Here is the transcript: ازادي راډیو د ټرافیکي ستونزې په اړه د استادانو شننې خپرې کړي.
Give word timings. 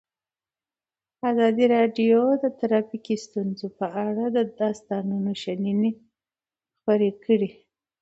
ازادي 1.31 1.65
راډیو 1.75 2.21
د 2.43 2.45
ټرافیکي 2.59 3.15
ستونزې 3.25 3.67
په 3.79 3.85
اړه 4.07 4.25
د 4.35 4.37
استادانو 4.71 5.31
شننې 5.43 5.91
خپرې 6.77 7.09
کړي. 7.23 7.49